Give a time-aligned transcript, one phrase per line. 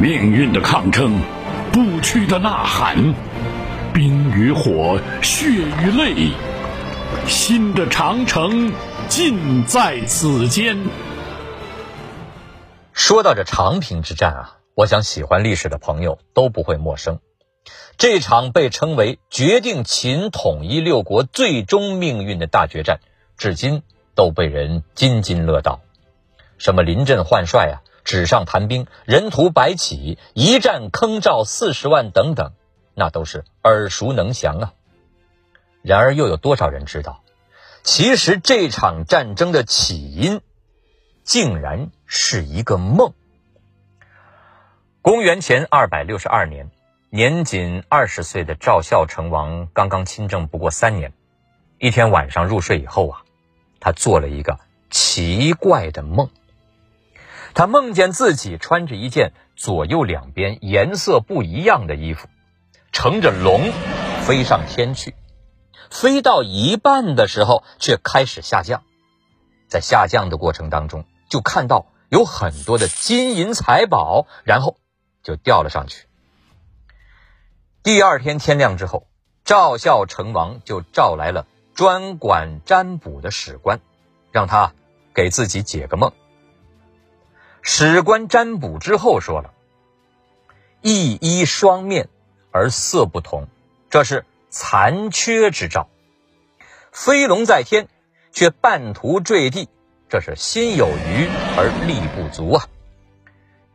[0.00, 1.20] 命运的抗争，
[1.72, 3.14] 不屈的呐喊，
[3.92, 6.30] 冰与火，血与泪，
[7.26, 8.72] 新的长城
[9.08, 10.78] 尽在此间。
[12.92, 17.18] 说到这长平之战啊，我想喜欢历史的朋友都不会陌生。
[17.96, 23.00] 这场被称为决定秦统一六国最终命运的大决战，
[23.36, 23.82] 至今
[24.14, 25.80] 都被人津津乐道。
[26.56, 27.82] 什么临阵换帅啊？
[28.08, 32.52] 纸上谈兵，人屠白起，一战坑赵四十万等等，
[32.94, 34.72] 那都是耳熟能详啊。
[35.82, 37.22] 然而，又有多少人知道，
[37.82, 40.40] 其实这场战争的起因，
[41.22, 43.12] 竟然是一个梦。
[45.02, 46.70] 公元前二百六十二年，
[47.10, 51.12] 年仅二十岁的赵孝成王刚刚亲政不过三年，
[51.76, 53.20] 一天晚上入睡以后啊，
[53.80, 56.30] 他做了一个奇怪的梦。
[57.54, 62.28] 他梦见自己穿着一件左右两边颜色不一样的衣服，
[62.92, 63.72] 乘着龙
[64.22, 65.14] 飞上天去，
[65.90, 68.82] 飞到一半的时候却开始下降，
[69.68, 74.76] 在下降的过程当中，就看到有很多的金银财宝，然后
[75.22, 76.06] 就掉了上去。
[77.82, 79.08] 第二天天亮之后，
[79.44, 83.80] 赵孝成王就召来了专管占卜的史官，
[84.30, 84.74] 让他
[85.14, 86.12] 给自己解个梦。
[87.70, 89.52] 史官占卜之后说了
[90.80, 92.08] ：“一衣双面
[92.50, 93.46] 而色不同，
[93.90, 95.86] 这是残缺之兆；
[96.92, 97.86] 飞龙在天，
[98.32, 99.68] 却半途坠地，
[100.08, 102.66] 这是心有余而力不足啊。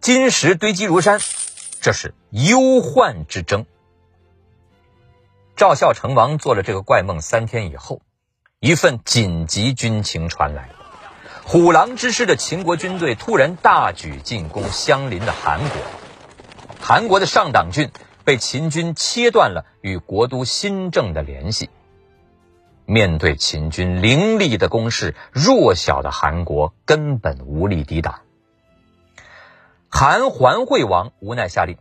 [0.00, 1.20] 金石堆积如山，
[1.82, 3.66] 这是忧患之争。”
[5.56, 8.00] 赵孝成王做了这个怪梦三天以后，
[8.60, 10.70] 一份紧急军情传来。
[11.46, 15.78] 虎狼之师的秦国军队突然大举进攻相邻的韩国，
[16.80, 17.90] 韩国的上党郡
[18.24, 21.68] 被秦军切断了与国都新郑的联系。
[22.86, 28.22] 面对秦军凌厉的攻势，弱小的韩国根本无力抵挡。
[29.90, 31.76] 韩桓惠王无奈下令，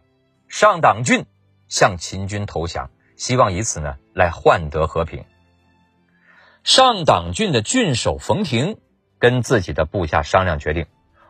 [0.48, 1.26] 上党郡
[1.68, 5.24] 向秦军投降，希望以此呢来换得和平。
[6.64, 8.78] 上党郡的郡守冯亭。
[9.24, 10.86] 跟自己的部下商量，决定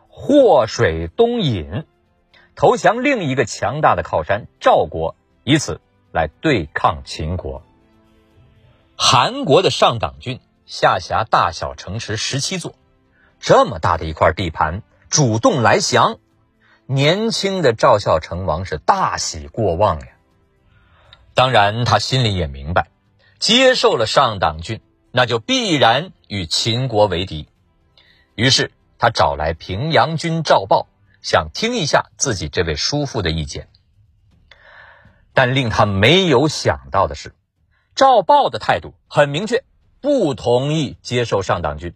[0.08, 1.84] 祸水东引，
[2.56, 5.80] 投降另一个强大的靠山赵国，以此
[6.12, 7.62] 来对抗秦国。
[8.96, 12.74] 韩国的上党郡下辖大小城池十七座，
[13.38, 16.18] 这么大的一块地盘，主动来降，
[16.86, 20.08] 年轻的赵孝成王是大喜过望呀。
[21.34, 22.88] 当然，他心里也明白，
[23.38, 24.80] 接受了上党郡，
[25.12, 27.46] 那就必然与秦国为敌。
[28.34, 30.88] 于是他找来平阳君赵豹，
[31.22, 33.68] 想听一下自己这位叔父的意见。
[35.32, 37.34] 但令他没有想到的是，
[37.94, 39.64] 赵豹的态度很明确，
[40.00, 41.94] 不同意接受上党郡。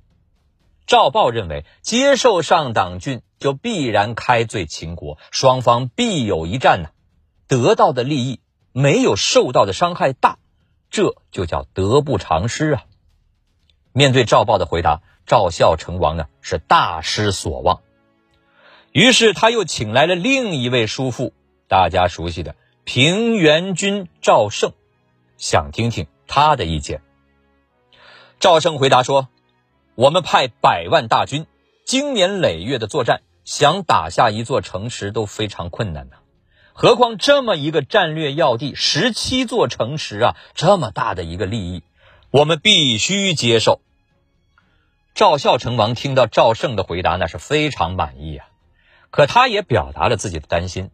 [0.86, 6.90] 赵豹认为，接受上党郡就必然开罪秦国，双方必有一战呢，
[7.46, 8.40] 得到的利益
[8.72, 10.38] 没有受到的伤害大，
[10.88, 12.84] 这就叫得不偿失啊。
[13.92, 15.02] 面对赵豹的回答。
[15.28, 17.82] 赵孝成王呢是大失所望，
[18.92, 21.34] 于是他又请来了另一位叔父，
[21.68, 24.72] 大家熟悉的平原君赵胜，
[25.36, 27.02] 想听听他的意见。
[28.40, 29.28] 赵胜回答说
[29.94, 31.44] ：“我们派百万大军，
[31.84, 36.16] 经年累月的作战，想打下一座城池都非常困难呐，
[36.72, 41.82] 何况这么一个战略要地，十七座城池啊，这么大的一个利益，
[42.30, 43.82] 我们必须接受。”
[45.18, 48.46] 赵孝成王听到赵胜的回答，那是非常满意啊。
[49.10, 50.92] 可他也表达了自己的担心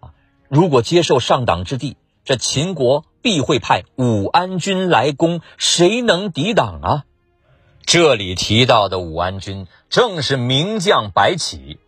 [0.00, 0.10] 啊，
[0.48, 7.04] 如果接受上党之地，这秦国必会派武安军来攻，谁能抵挡啊？
[7.82, 11.78] 这里提到的武安军，正是名将白起。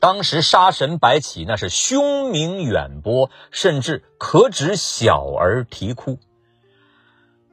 [0.00, 6.18] 当时杀神白起那是凶名远播，甚至可指小儿啼哭。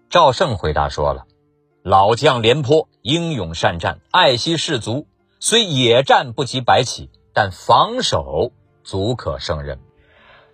[0.09, 1.27] 赵胜回答说了。
[1.87, 5.05] 老将廉颇英勇善战，爱惜士卒，
[5.39, 8.51] 虽野战不及白起，但防守
[8.83, 9.77] 足可胜任。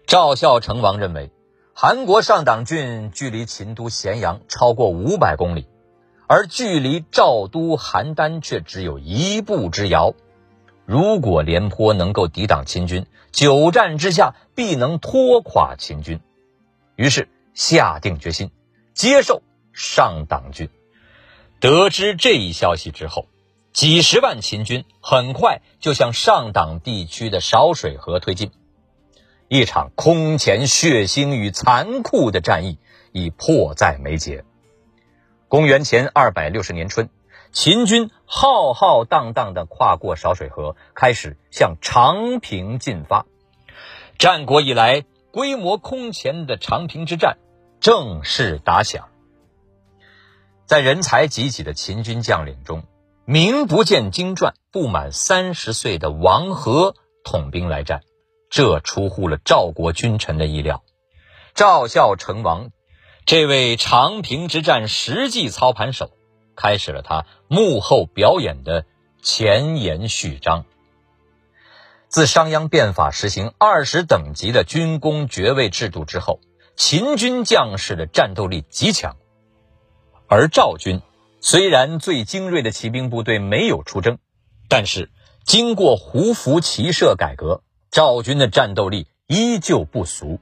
[0.05, 1.31] 赵孝成王认为，
[1.73, 5.69] 韩国上党郡距离秦都咸阳超过五百公里，
[6.27, 10.13] 而距离赵都邯郸却只有一步之遥。
[10.85, 16.19] 如果廉颇能够抵挡秦军，久战之下必能拖垮秦军。
[16.97, 18.51] 于是下定决心
[18.93, 19.41] 接受
[19.71, 20.69] 上党郡。
[21.61, 23.27] 得知这一消息之后，
[23.71, 28.49] 几十万秦军很快就向上党地区的少水河推进。
[29.47, 32.79] 一场空前血腥与残酷的战役
[33.11, 34.43] 已迫在眉睫。
[35.47, 37.09] 公元前二百六十年春，
[37.51, 43.27] 秦军浩浩荡荡地跨过少水河，开始向长平进发。
[44.17, 47.37] 战国以来规模空前的长平之战
[47.79, 49.10] 正式打响。
[50.71, 52.85] 在人才济济的秦军将领中，
[53.25, 56.95] 名不见经传、不满三十岁的王和
[57.25, 58.03] 统兵来战。
[58.49, 60.81] 这出乎了赵国君臣的意料，
[61.55, 62.69] 赵孝成王，
[63.25, 66.09] 这位长平之战实际操盘手，
[66.55, 68.85] 开始了他幕后表演的
[69.21, 70.63] 前言序章。
[72.07, 76.39] 自商鞅变法实行二十等级的军功爵位制度之后，
[76.77, 79.17] 秦军将士的战斗力极强，
[80.33, 81.01] 而赵军
[81.41, 84.17] 虽然最精锐的骑兵部队没有出征，
[84.69, 85.09] 但是
[85.43, 87.63] 经过胡服骑射改革。
[87.91, 90.39] 赵军的战斗力依旧不俗。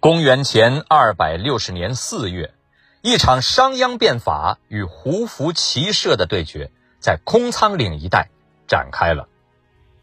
[0.00, 2.54] 公元前二百六十年四月，
[3.02, 8.30] 一场商鞅变法与胡服骑射的对决在空仓岭一带
[8.66, 9.28] 展开了。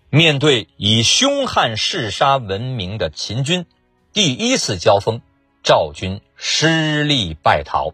[0.10, 3.66] 面对以凶悍嗜杀闻名的秦军，
[4.14, 5.20] 第一次交锋，
[5.64, 7.94] 赵军失利败逃。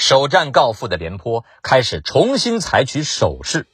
[0.00, 3.66] 首战告负的廉颇开始重新采取守势，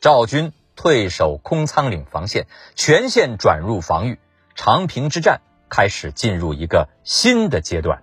[0.00, 0.52] 赵军。
[0.76, 4.18] 退守空仓岭防线，全线转入防御。
[4.56, 8.02] 长平之战开始进入一个新的阶段。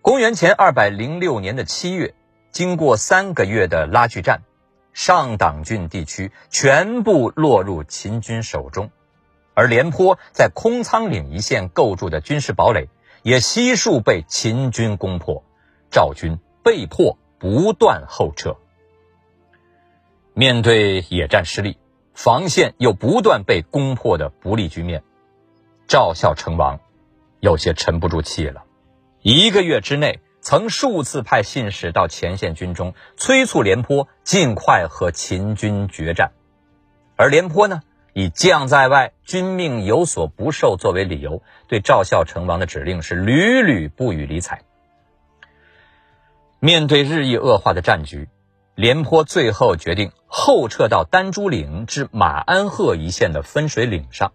[0.00, 2.14] 公元前二百零六年的七月，
[2.50, 4.42] 经过三个月的拉锯战，
[4.92, 8.90] 上党郡地区全部落入秦军手中，
[9.54, 12.88] 而廉颇在空仓岭一线构筑的军事堡垒
[13.22, 15.44] 也悉数被秦军攻破，
[15.92, 18.56] 赵军被迫不断后撤。
[20.32, 21.76] 面对野战失利，
[22.14, 25.02] 防线又不断被攻破的不利局面，
[25.86, 26.80] 赵孝成王
[27.40, 28.64] 有些沉不住气了。
[29.20, 36.32] 一个月之内，曾数次派信使到前线军中，催促廉颇尽快和秦军决战。
[37.16, 37.82] 而廉颇呢，
[38.14, 44.62] 以将在外，军命有所不受作为理由，对赵孝成王的指令是屡屡不予理睬。
[46.64, 48.28] 面对日益恶化的战局。
[48.76, 54.32] 廉颇最后决定后撤到丹朱岭至马鞍鹤一线的分水岭上，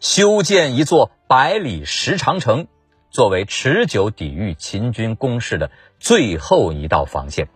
[0.00, 2.66] 修建一座百里石长城，
[3.10, 5.70] 作为持久抵御秦军攻势的
[6.00, 7.48] 最后一道防线。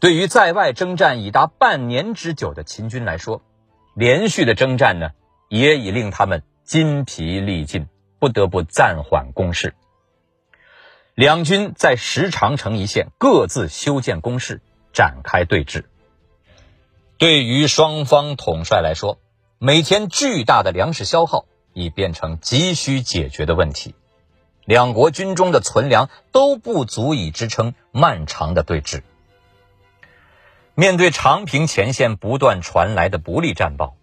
[0.00, 3.42] 对于在外征战已达半年之久的秦军来说，
[3.94, 5.10] 连续的征战呢，
[5.48, 7.86] 也已令他们筋疲力尽，
[8.18, 9.76] 不得不暂缓攻势。
[11.16, 14.60] 两军在石长城一线各自修建工事，
[14.92, 15.84] 展开对峙。
[17.16, 19.18] 对于双方统帅来说，
[19.58, 23.94] 每天巨大的粮食消耗已变成急需解决的问题。
[24.66, 29.00] 两国军中的存粮都不足以支撑漫长的对峙。
[30.74, 33.96] 面对长平前线不断传来的不利战报，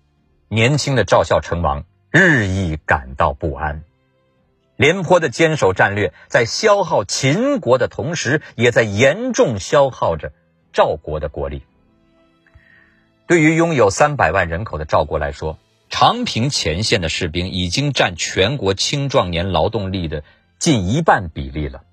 [0.48, 3.84] 年轻的赵孝成王日益感到不安。
[4.76, 10.32] 廉颇的坚守战略，在消耗秦国的同时，也在严重消耗着
[10.72, 11.64] 赵国的国力。
[13.28, 15.60] 对于拥有三百万人口的赵国来说，
[15.90, 20.24] 长平前线的士兵已经占全国青壮年劳动力的
[20.58, 21.84] 近一半比例了。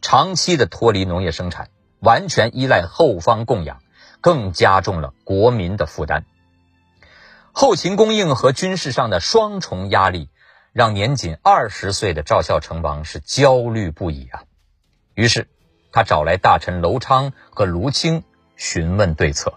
[0.00, 1.68] 长期的脱离农业生产，
[1.98, 3.82] 完全依赖后方供养，
[4.20, 6.24] 更加重了国民的负担。
[7.52, 10.28] 后勤供应和军事上的双重压力。
[10.72, 14.44] 让年仅二十岁的赵孝成王是焦虑不已啊！
[15.14, 15.48] 于是，
[15.90, 18.22] 他找来大臣楼昌和卢青
[18.56, 19.54] 询问对策。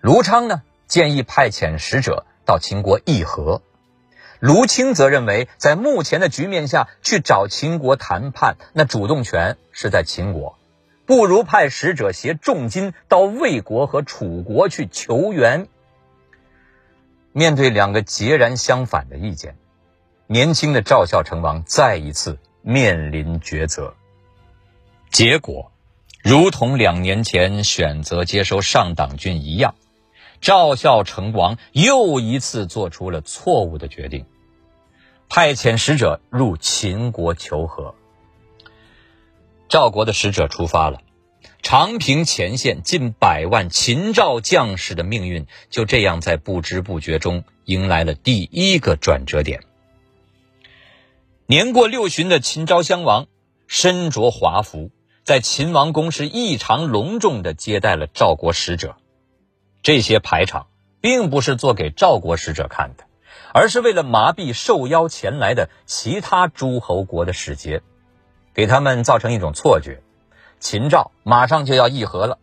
[0.00, 3.62] 卢昌呢建议派遣使者到秦国议和，
[4.38, 10.58] 卢青则认为在目前的局面下去找秦国谈判，那主动权是在秦国，
[11.06, 15.68] 不如派使者携重金到魏国和楚国去求援。
[17.32, 19.56] 面对两个截然相反的意见。
[20.28, 23.94] 年轻的赵孝成王再一次面临抉择，
[25.12, 25.70] 结果
[26.24, 29.76] 如同两年前选择接收上党郡一样，
[30.40, 34.26] 赵孝成王又一次做出了错误的决定，
[35.28, 37.94] 派遣使者入秦国求和。
[39.68, 41.02] 赵国的使者出发了，
[41.62, 49.62] 长平前线近百万秦赵将士的命运就这样在不知不觉中迎来了第一个转折点。
[51.48, 53.28] 年过六旬的秦昭襄王
[53.68, 54.90] 身着华服，
[55.22, 58.96] 在秦王宫是异常隆重地接待了赵国使者。
[59.80, 60.66] 这些排场
[61.00, 63.04] 并不是做给赵国使者看的，
[63.54, 67.80] 而是为了麻痹受邀前来的其他诸侯国的使节，
[68.52, 70.02] 给他们造成一种错觉：
[70.58, 72.38] 秦赵马上就要议和了。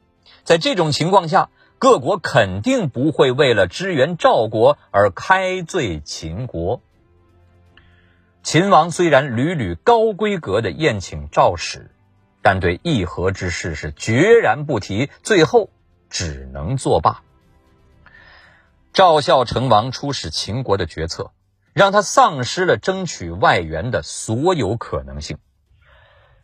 [0.45, 6.81] 在这种情况下，各国肯定不会为了支援赵国而开罪秦国。
[8.43, 11.89] 秦王虽然屡屡高规格的宴请赵使，
[12.41, 15.69] 但对议和之事是决然不提，最后
[16.09, 17.23] 只能作罢。
[18.91, 21.31] 赵孝成王出使秦国的决策，
[21.71, 25.37] 让他丧失了争取外援的所有可能性。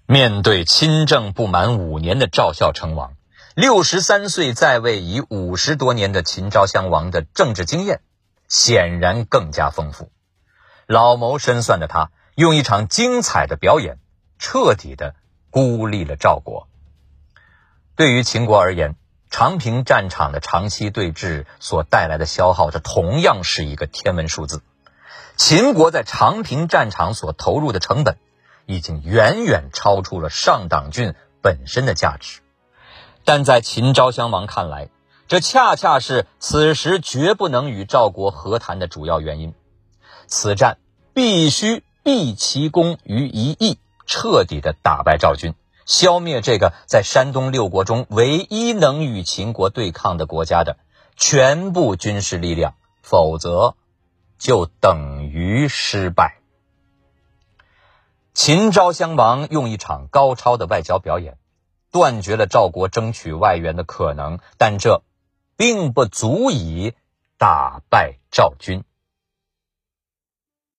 [0.08, 3.16] 面对亲政不满五年的赵孝成王，
[3.56, 8.00] 六十三岁在位已五十多年的秦昭襄王的政治经验
[8.48, 10.10] 显然更加丰富。
[10.92, 14.00] 老谋深算的他，用一场精彩的表演，
[14.40, 15.14] 彻底的
[15.52, 16.68] 孤立了赵国。
[17.96, 18.96] 对于秦国而言，
[19.30, 24.64] 长平战场的长期对峙所带来的消耗，这同样是一个天文数字。
[25.36, 28.18] 秦国在长平战场所投入的成本，
[28.66, 32.42] 已经远远超出了上党郡本身的价值。
[33.26, 34.90] 但在秦昭襄王看来，
[35.28, 39.54] 这恰恰是此时绝不能与赵国和谈的主要原因。
[40.30, 40.78] 此战
[41.14, 45.56] 必须毕其功于一役，彻底的打败赵军，
[45.86, 50.78] 消灭这个在山东六国中唯一能与秦国对抗的国家的
[51.16, 53.76] 全部军事力量，否则
[54.38, 56.38] 就等于失败。
[58.34, 61.38] 秦昭襄王用一场高超的外交表演，
[61.92, 65.02] 断绝了赵国争取外援的可能，但这
[65.58, 66.94] 并不足以
[67.38, 68.84] 打败赵军。